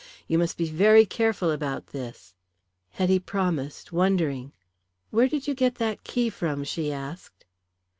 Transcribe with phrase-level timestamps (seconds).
[0.27, 2.33] You must be very careful about this."
[2.89, 4.51] Hetty promised, wondering.
[5.11, 7.45] "Where did you get that key from?" she asked.